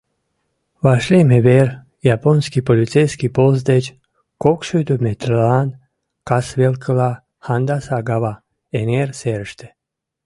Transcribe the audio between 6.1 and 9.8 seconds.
касвелкыла, Хандаса-Гава эҥер серыште.